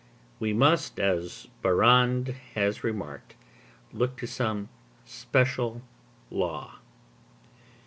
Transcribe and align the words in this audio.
We 0.39 0.51
must, 0.51 0.99
as 0.99 1.47
Barrande 1.61 2.33
has 2.55 2.83
remarked, 2.83 3.35
look 3.93 4.17
to 4.17 4.25
some 4.25 4.67
special 5.05 5.83
law. 6.31 6.79